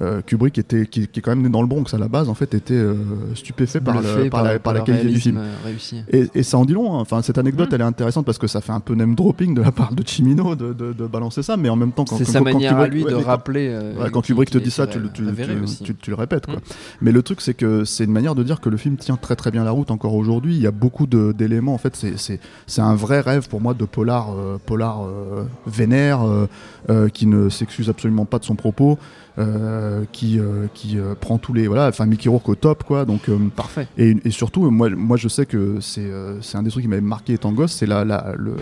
euh, 0.00 0.20
Kubrick, 0.22 0.58
était, 0.58 0.86
qui, 0.86 1.08
qui 1.08 1.18
est 1.18 1.22
quand 1.22 1.30
même 1.32 1.42
né 1.42 1.48
dans 1.48 1.60
le 1.60 1.66
Bronx 1.66 1.86
à 1.92 1.98
la 1.98 2.08
base, 2.08 2.28
en 2.28 2.34
fait, 2.34 2.54
était 2.54 2.74
euh, 2.74 2.94
stupéfait 3.34 3.80
par, 3.80 4.00
le- 4.00 4.28
par, 4.30 4.42
la, 4.44 4.58
par 4.58 4.72
la 4.72 4.80
le 4.80 4.84
qualité 4.86 5.08
du 5.08 5.18
film. 5.20 5.38
euh, 5.38 5.52
réussi. 5.64 6.02
Et, 6.12 6.26
et 6.34 6.42
ça 6.42 6.56
en 6.58 6.64
dit 6.64 6.72
long. 6.72 6.94
hein. 6.96 7.00
Enfin, 7.00 7.20
cette 7.22 7.38
anecdote, 7.38 7.68
elle 7.72 7.80
est 7.80 7.84
intéressante 7.84 8.24
parce 8.24 8.38
que 8.38 8.46
ça 8.46 8.60
fait 8.60 8.72
un 8.72 8.80
peu 8.80 8.94
name 8.94 9.14
dropping 9.14 9.54
de 9.54 9.62
la 9.62 9.72
part 9.72 9.92
de 9.92 10.06
Chimino 10.06 10.54
de, 10.54 10.72
de, 10.72 10.92
de 10.92 11.06
balancer 11.06 11.42
ça, 11.42 11.56
mais 11.56 11.68
en 11.68 11.76
même 11.76 11.92
temps, 11.92 12.04
quand, 12.04 12.16
C'est 12.16 12.24
quand- 12.24 12.32
sa 12.32 12.38
quand 12.38 12.44
manière 12.44 12.76
à 12.78 12.86
Kubrick- 12.86 12.92
lui 12.92 13.04
ouais, 13.04 13.10
de 13.12 13.16
quand- 13.16 13.24
rappeler. 13.24 13.68
euh, 13.70 14.02
Ouais, 14.04 14.10
quand 14.10 14.20
Kubrick 14.22 14.50
te 14.50 14.58
dit 14.58 14.70
ça, 14.70 14.86
tu, 14.86 14.98
le- 15.00 15.10
tu, 15.10 15.24
tu- 15.24 15.84
tu- 15.84 15.94
tu 15.96 16.10
le 16.10 16.16
répètes. 16.16 16.46
Quoi. 16.46 16.56
Mm. 16.56 16.60
Mais 17.02 17.12
le 17.12 17.22
truc, 17.22 17.40
c'est 17.40 17.54
que 17.54 17.84
c'est 17.84 18.04
une 18.04 18.12
manière 18.12 18.34
de 18.34 18.42
dire 18.42 18.60
que 18.60 18.68
le 18.68 18.76
film 18.76 18.96
tient 18.96 19.16
très 19.16 19.36
très 19.36 19.50
bien 19.50 19.64
la 19.64 19.70
route 19.72 19.90
encore 19.90 20.14
aujourd'hui. 20.14 20.54
Il 20.54 20.62
y 20.62 20.66
a 20.66 20.70
beaucoup 20.70 21.06
d'éléments. 21.08 21.74
En 21.74 21.78
fait, 21.78 21.96
c'est- 21.96 22.16
c'est 22.18 22.40
c'est 22.66 22.82
un 22.82 22.94
vrai 22.94 23.20
rêve 23.20 23.48
pour 23.48 23.60
moi 23.60 23.74
de 23.74 23.84
polar, 23.84 24.28
euh, 24.32 24.58
polar 24.64 25.02
euh, 25.04 25.44
vénère, 25.66 26.22
euh, 26.26 26.46
euh, 26.90 27.08
qui 27.08 27.26
ne 27.26 27.48
s'excuse 27.48 27.88
absolument 27.90 28.24
pas 28.24 28.38
de 28.38 28.44
son 28.44 28.54
propos. 28.54 28.98
Euh, 29.38 30.04
qui, 30.12 30.38
euh, 30.38 30.66
qui 30.74 30.98
euh, 30.98 31.14
prend 31.18 31.38
tous 31.38 31.52
les. 31.54 31.66
Voilà, 31.68 31.88
enfin 31.88 32.06
Mickey 32.06 32.28
Rourke 32.28 32.48
au 32.48 32.54
top, 32.54 32.82
quoi. 32.84 33.04
Donc, 33.04 33.30
Parfait. 33.54 33.86
et, 33.96 34.16
et 34.24 34.30
surtout, 34.30 34.70
moi, 34.70 34.90
moi 34.90 35.16
je 35.16 35.28
sais 35.28 35.46
que 35.46 35.78
c'est 35.80 36.10
c'est 36.40 36.58
un 36.58 36.62
des 36.62 36.70
trucs 36.70 36.82
qui 36.82 36.88
m'avait 36.88 37.00
marqué 37.02 37.34
étant 37.34 37.52
gosse, 37.52 37.72
c'est 37.72 37.86
la, 37.86 38.04
la, 38.04 38.34
le- 38.36 38.56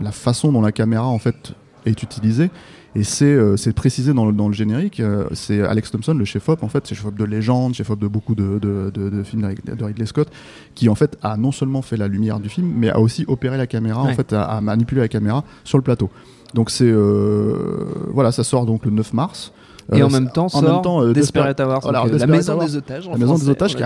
la 0.00 0.12
façon 0.12 0.52
dont 0.52 0.60
la 0.62 0.72
caméra 0.72 1.06
en 1.06 1.18
fait 1.18 1.52
est 1.84 2.02
utilisée. 2.02 2.50
Et 2.94 3.04
c'est 3.04 3.26
euh, 3.26 3.56
précisé 3.74 4.14
dans 4.14 4.24
le, 4.24 4.32
dans 4.32 4.48
le 4.48 4.54
générique. 4.54 5.00
euh, 5.00 5.26
c'est 5.34 5.60
Alex 5.60 5.90
Thompson, 5.90 6.14
le 6.14 6.24
chef-op, 6.24 6.62
en 6.62 6.68
fait, 6.68 6.86
c'est 6.86 6.94
chef-op 6.94 7.14
de 7.14 7.24
légende, 7.24 7.74
chef-op 7.74 7.98
de 7.98 8.06
beaucoup 8.08 8.34
de, 8.34 8.58
de, 8.58 8.90
de- 8.94 9.10
de 9.10 9.22
films 9.22 9.42
de 9.64 9.84
Ridley- 9.84 10.06
Scott, 10.06 10.28
qui 10.74 10.88
en 10.88 10.94
fait 10.94 11.18
a 11.22 11.36
non 11.36 11.52
seulement 11.52 11.82
fait 11.82 11.98
la 11.98 12.08
lumière 12.08 12.40
du 12.40 12.48
film, 12.48 12.72
mais 12.74 12.88
a 12.88 12.98
aussi 12.98 13.26
opéré 13.28 13.58
la 13.58 13.66
caméra, 13.66 14.02
en 14.02 14.14
fait, 14.14 14.32
a, 14.32 14.44
a 14.44 14.60
manipulé 14.62 15.02
la 15.02 15.08
caméra 15.08 15.44
sur 15.62 15.76
le 15.76 15.82
plateau. 15.82 16.08
Donc 16.56 16.70
c'est 16.70 16.90
euh, 16.90 17.84
voilà, 18.12 18.32
ça 18.32 18.42
sort 18.42 18.64
donc 18.64 18.84
le 18.86 18.90
9 18.90 19.12
mars. 19.12 19.52
Et 19.92 20.00
Euh, 20.02 20.06
en 20.06 20.10
même 20.10 20.30
temps, 20.30 20.48
en 20.52 20.62
même 20.62 20.82
temps, 20.82 21.00
euh, 21.02 21.12
Desperate 21.12 21.60
Hours, 21.60 21.80
voilà, 21.82 22.04
euh, 22.06 22.18
la 22.18 22.26
maison 22.26 22.58
des 22.58 22.74
otages. 22.76 23.06
en 23.06 23.12
la 23.12 23.18
maison 23.18 23.36
des 23.36 23.48
otages, 23.48 23.76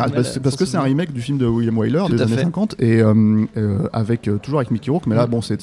parce, 0.43 0.57
que 0.57 0.65
c'est 0.65 0.79
un 0.79 0.83
remake 0.83 1.13
du 1.13 1.21
film 1.21 1.37
de 1.37 1.47
William 1.47 1.77
Wyler 1.77 2.05
des 2.09 2.23
années 2.23 2.37
fait. 2.37 2.45
50 2.45 2.77
et 2.79 3.03
euh, 3.03 3.45
euh, 3.59 3.89
avec 3.93 4.27
euh, 4.29 4.39
toujours 4.39 4.61
avec 4.61 4.71
Mickey 4.71 4.91
Rourke, 4.91 5.07
mais 5.07 5.17
là 5.17 5.27
bon 5.27 5.43
c'est 5.43 5.59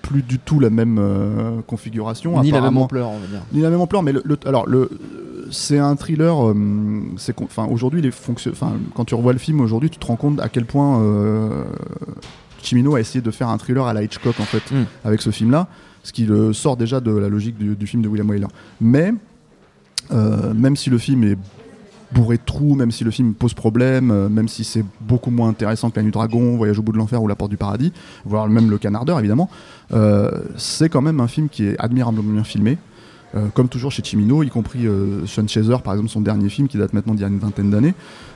plus 0.00 0.22
du 0.22 0.38
tout 0.38 0.60
la 0.60 0.70
même 0.70 0.98
euh, 0.98 1.60
configuration. 1.66 2.40
Ni 2.40 2.52
la 2.52 2.62
même 2.62 2.78
ampleur, 2.78 3.10
on 3.10 3.18
va 3.18 3.26
dire. 3.26 3.42
Ni 3.52 3.60
la 3.60 3.68
même 3.70 3.80
ampleur, 3.80 4.02
mais 4.02 4.12
alors 4.46 4.66
le 4.66 4.88
c'est 5.50 5.78
un 5.78 5.94
thriller. 5.96 6.46
euh, 6.48 6.54
c'est 7.18 7.34
enfin 7.42 7.66
aujourd'hui 7.70 8.00
les 8.00 8.12
fonctions. 8.12 8.52
Enfin 8.52 8.72
quand 8.94 9.04
tu 9.04 9.14
revois 9.14 9.32
le 9.34 9.38
film 9.40 9.60
aujourd'hui, 9.60 9.90
tu 9.90 9.98
te 9.98 10.06
rends 10.06 10.16
compte 10.16 10.40
à 10.40 10.48
quel 10.48 10.64
point 10.64 11.02
euh, 11.02 11.64
Chimino 12.66 12.94
a 12.96 13.00
essayé 13.00 13.20
de 13.20 13.30
faire 13.30 13.48
un 13.48 13.58
thriller 13.58 13.86
à 13.86 13.94
la 13.94 14.02
Hitchcock 14.02 14.38
en 14.40 14.44
fait 14.44 14.62
Mm. 14.70 14.84
avec 15.04 15.22
ce 15.22 15.30
film-là, 15.30 15.68
ce 16.02 16.12
qui 16.12 16.24
le 16.26 16.52
sort 16.52 16.76
déjà 16.76 17.00
de 17.00 17.10
la 17.10 17.28
logique 17.28 17.56
du, 17.56 17.76
du 17.76 17.86
film 17.86 18.02
de 18.02 18.08
William 18.08 18.28
Wyler. 18.28 18.46
Mais 18.80 19.14
euh, 20.12 20.52
même 20.54 20.76
si 20.76 20.90
le 20.90 20.98
film 20.98 21.24
est 21.24 21.38
bourré 22.12 22.36
de 22.36 22.42
trous, 22.44 22.74
même 22.74 22.90
si 22.90 23.02
le 23.04 23.10
film 23.10 23.34
pose 23.34 23.54
problème, 23.54 24.10
euh, 24.10 24.28
même 24.28 24.48
si 24.48 24.62
c'est 24.64 24.84
beaucoup 25.00 25.30
moins 25.30 25.48
intéressant 25.48 25.90
que 25.90 25.96
La 25.96 26.02
Nuit 26.02 26.08
du 26.08 26.12
Dragon, 26.12 26.56
Voyage 26.56 26.78
au 26.78 26.82
bout 26.82 26.92
de 26.92 26.98
l'enfer 26.98 27.22
ou 27.22 27.28
La 27.28 27.34
Porte 27.34 27.50
du 27.50 27.56
Paradis, 27.56 27.92
voire 28.24 28.48
même 28.48 28.70
Le 28.70 28.78
Canardeur 28.78 29.18
évidemment, 29.18 29.50
euh, 29.92 30.30
c'est 30.56 30.88
quand 30.88 31.02
même 31.02 31.20
un 31.20 31.28
film 31.28 31.48
qui 31.48 31.66
est 31.66 31.76
admirablement 31.78 32.32
bien 32.32 32.44
filmé. 32.44 32.78
Euh, 33.34 33.48
comme 33.52 33.68
toujours 33.68 33.90
chez 33.90 34.02
Chimino, 34.04 34.42
y 34.44 34.48
compris 34.48 34.86
euh, 34.86 35.26
Sean 35.26 35.46
Chaser, 35.48 35.76
par 35.82 35.94
exemple, 35.94 36.08
son 36.10 36.20
dernier 36.20 36.48
film 36.48 36.68
qui 36.68 36.78
date 36.78 36.92
maintenant 36.92 37.12
d'il 37.12 37.22
y 37.22 37.24
a 37.24 37.28
une 37.28 37.38
vingtaine 37.40 37.70
d'années. 37.70 37.92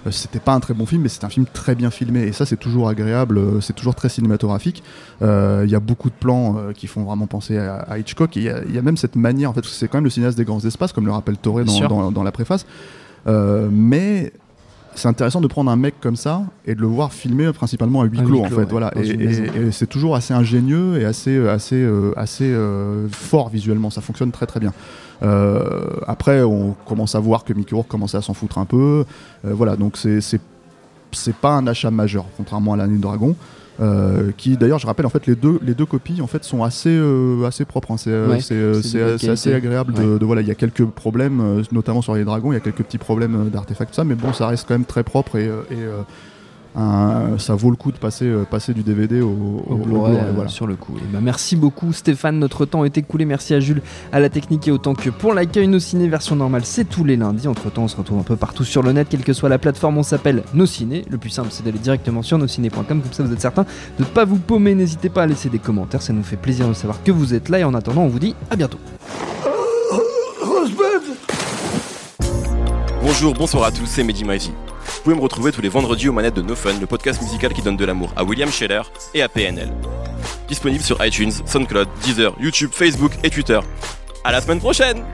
Euh, 0.06 0.10
c'était 0.10 0.40
pas 0.40 0.52
un 0.52 0.60
très 0.60 0.74
bon 0.74 0.84
film, 0.84 1.02
mais 1.02 1.08
c'est 1.08 1.24
un 1.24 1.28
film 1.28 1.46
très 1.52 1.74
bien 1.74 1.90
filmé. 1.90 2.22
Et 2.24 2.32
ça, 2.32 2.44
c'est 2.44 2.56
toujours 2.58 2.88
agréable, 2.88 3.38
euh, 3.38 3.60
c'est 3.60 3.72
toujours 3.72 3.94
très 3.94 4.08
cinématographique. 4.08 4.82
Il 5.22 5.70
y 5.70 5.74
a 5.74 5.80
beaucoup 5.80 6.10
de 6.10 6.14
plans 6.18 6.56
qui 6.74 6.86
font 6.86 7.04
vraiment 7.04 7.26
penser 7.26 7.56
à, 7.56 7.76
à 7.76 7.98
Hitchcock. 7.98 8.36
Et 8.36 8.40
il 8.40 8.46
y 8.46 8.48
a- 8.50 8.62
il 8.68 8.74
y, 8.74 8.78
a 8.78 8.82
même 8.82 8.96
cette 8.96 9.16
manière, 9.16 9.50
en 9.50 9.52
fait, 9.52 9.60
parce 9.60 9.72
que 9.72 9.78
c'est 9.78 9.88
quand 9.88 9.98
même 9.98 10.04
le 10.04 10.10
cinéaste 10.10 10.36
des 10.36 10.44
grands 10.44 10.60
espaces, 10.64 10.92
comme 10.92 11.06
le 11.06 11.12
rappelle 11.12 11.36
Toré 11.38 11.64
dans, 11.64 11.72
dans- 11.88 12.10
dans 12.12 12.22
la 12.22 12.32
préface. 12.32 12.66
Mais 13.70 14.32
c'est 14.94 15.08
intéressant 15.08 15.40
de 15.40 15.46
prendre 15.46 15.70
un 15.70 15.76
mec 15.76 15.94
comme 16.00 16.16
ça 16.16 16.42
et 16.66 16.74
de 16.74 16.80
le 16.80 16.86
voir 16.86 17.12
filmer 17.12 17.52
principalement 17.52 18.02
à 18.02 18.04
huis 18.04 18.18
clos, 18.18 18.40
en 18.40 18.44
fait. 18.44 18.54
ouais, 18.54 18.66
voilà. 18.68 18.92
Et, 18.96 19.70
c'est 19.70 19.88
toujours 19.88 20.16
assez 20.16 20.34
ingénieux 20.34 21.00
et 21.00 21.04
assez, 21.04 21.36
euh, 21.36 21.52
assez, 21.52 21.76
euh, 21.76 22.12
assez 22.16 22.44
euh, 22.44 23.08
fort 23.08 23.48
visuellement. 23.48 23.90
Ça 23.90 24.00
fonctionne 24.00 24.32
très 24.32 24.46
très 24.46 24.60
bien. 24.60 24.72
Euh, 25.22 25.86
après, 26.06 26.42
on 26.42 26.74
commence 26.86 27.14
à 27.14 27.20
voir 27.20 27.44
que 27.44 27.52
Mickey 27.52 27.74
Rourke 27.74 27.88
commençait 27.88 28.16
à 28.16 28.22
s'en 28.22 28.34
foutre 28.34 28.58
un 28.58 28.64
peu. 28.64 29.04
Voilà, 29.44 29.76
donc 29.76 29.96
c'est 29.96 31.36
pas 31.40 31.52
un 31.52 31.66
achat 31.66 31.90
majeur, 31.90 32.26
contrairement 32.36 32.74
à 32.74 32.76
la 32.76 32.86
Nuit 32.86 32.96
du 32.96 33.02
Dragon. 33.02 33.36
Euh, 33.80 34.30
qui 34.36 34.56
d'ailleurs, 34.56 34.78
je 34.78 34.86
rappelle, 34.86 35.06
en 35.06 35.10
fait, 35.10 35.26
les 35.26 35.34
deux, 35.36 35.58
les 35.62 35.74
deux 35.74 35.86
copies 35.86 36.20
en 36.20 36.26
fait 36.26 36.44
sont 36.44 36.62
assez, 36.62 36.90
euh, 36.90 37.44
assez 37.46 37.64
propres. 37.64 37.92
hein. 37.92 37.96
C'est 37.96 38.10
euh, 38.10 38.28
Ouais, 38.28 38.40
euh, 38.56 38.78
assez 39.32 39.52
agréable 39.54 39.94
de, 39.94 40.18
de- 40.18 40.24
voilà. 40.24 40.42
Il 40.42 40.48
y 40.48 40.50
a 40.50 40.54
quelques 40.54 40.84
problèmes, 40.84 41.40
euh, 41.40 41.62
notamment 41.72 42.02
sur 42.02 42.14
les 42.14 42.24
dragons. 42.24 42.52
Il 42.52 42.54
y 42.54 42.58
a 42.58 42.60
quelques 42.60 42.82
petits 42.82 42.98
problèmes 42.98 43.48
d'artefacts, 43.50 43.94
ça, 43.94 44.04
mais 44.04 44.14
bon, 44.14 44.32
ça 44.32 44.46
reste 44.48 44.66
quand 44.68 44.74
même 44.74 44.84
très 44.84 45.02
propre 45.02 45.36
et, 45.36 45.44
et, 45.46 45.48
euh, 45.72 46.02
un- 46.76 47.38
ça 47.38 47.54
vaut 47.54 47.70
le 47.70 47.76
coup 47.76 47.90
de 47.92 47.96
passer, 47.98 48.26
euh, 48.26 48.44
passer 48.44 48.72
du 48.74 48.82
DVD 48.82 49.20
au, 49.20 49.28
au- 49.28 49.30
au 49.30 49.72
au 49.74 49.76
Blu-ray 49.76 50.12
Blu-ray, 50.12 50.16
euh, 50.28 50.32
voilà. 50.34 50.48
sur 50.50 50.66
le 50.66 50.76
coup. 50.76 50.94
Et 50.98 51.12
bah, 51.12 51.18
merci 51.22 51.56
beaucoup 51.56 51.92
Stéphane, 51.92 52.38
notre 52.38 52.64
temps 52.66 52.84
est 52.84 52.96
écoulé. 52.96 53.24
Merci 53.24 53.54
à 53.54 53.60
Jules, 53.60 53.82
à 54.12 54.20
la 54.20 54.28
technique 54.28 54.68
et 54.68 54.70
autant 54.70 54.94
que 54.94 55.10
pour 55.10 55.34
l'accueil. 55.34 55.66
Nos 55.68 55.78
ciné 55.80 56.08
version 56.08 56.36
normale, 56.36 56.62
c'est 56.64 56.84
tous 56.88 57.04
les 57.04 57.16
lundis. 57.16 57.48
Entre 57.48 57.70
temps, 57.70 57.82
on 57.84 57.88
se 57.88 57.96
retrouve 57.96 58.18
un 58.18 58.22
peu 58.24 58.36
partout 58.36 58.64
sur 58.64 58.82
le 58.82 58.92
net, 58.92 59.08
quelle 59.10 59.24
que 59.24 59.32
soit 59.32 59.48
la 59.48 59.58
plateforme. 59.58 59.98
On 59.98 60.02
s'appelle 60.02 60.42
Nos 60.54 60.66
Ciné. 60.66 61.04
Le 61.10 61.18
plus 61.18 61.30
simple, 61.30 61.48
c'est 61.50 61.64
d'aller 61.64 61.78
directement 61.78 62.22
sur 62.22 62.38
nosciné.com. 62.38 62.84
Comme 62.86 63.02
ça, 63.12 63.22
vous 63.24 63.32
êtes 63.32 63.40
certain 63.40 63.62
de 63.98 64.04
ne 64.04 64.08
pas 64.08 64.24
vous 64.24 64.36
paumer. 64.38 64.74
N'hésitez 64.74 65.08
pas 65.08 65.22
à 65.24 65.26
laisser 65.26 65.48
des 65.48 65.58
commentaires, 65.58 66.02
ça 66.02 66.12
nous 66.12 66.22
fait 66.22 66.36
plaisir 66.36 66.68
de 66.68 66.72
savoir 66.74 67.02
que 67.02 67.10
vous 67.12 67.34
êtes 67.34 67.48
là. 67.48 67.58
Et 67.58 67.64
en 67.64 67.74
attendant, 67.74 68.02
on 68.02 68.08
vous 68.08 68.18
dit 68.20 68.34
à 68.50 68.56
bientôt. 68.56 68.78
Bonjour, 73.22 73.34
bonsoir 73.34 73.64
à 73.64 73.70
tous, 73.70 73.84
c'est 73.84 74.02
Mehdi 74.02 74.24
Maizy. 74.24 74.50
Vous 74.50 75.02
pouvez 75.02 75.14
me 75.14 75.20
retrouver 75.20 75.52
tous 75.52 75.60
les 75.60 75.68
vendredis 75.68 76.08
aux 76.08 76.12
manettes 76.14 76.36
de 76.36 76.40
No 76.40 76.56
Fun, 76.56 76.72
le 76.80 76.86
podcast 76.86 77.20
musical 77.20 77.52
qui 77.52 77.60
donne 77.60 77.76
de 77.76 77.84
l'amour 77.84 78.10
à 78.16 78.24
William 78.24 78.50
Scheller 78.50 78.80
et 79.12 79.20
à 79.20 79.28
PNL. 79.28 79.70
Disponible 80.48 80.82
sur 80.82 81.04
iTunes, 81.04 81.30
SoundCloud, 81.44 81.86
Deezer, 82.02 82.32
YouTube, 82.40 82.70
Facebook 82.72 83.12
et 83.22 83.28
Twitter. 83.28 83.60
À 84.24 84.32
la 84.32 84.40
semaine 84.40 84.58
prochaine 84.58 85.04